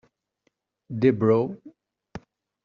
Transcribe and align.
The 0.89 1.11
Bro. 1.11 1.61